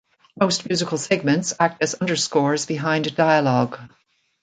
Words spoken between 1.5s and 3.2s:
act as underscores behind